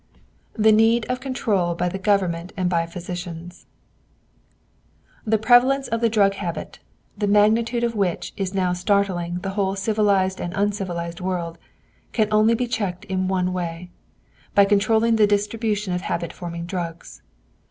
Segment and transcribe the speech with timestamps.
[0.55, 3.67] THE NEED OF CONTROL BY THE GOVERNMENT AND BY PHYSICIANS
[5.25, 6.79] The prevalence of the drug habit,
[7.15, 11.59] the magnitude of which is now startling the whole civilized and uncivilized world,
[12.13, 13.91] can be checked only in one way
[14.55, 17.21] by controlling the distribution of habit forming drugs.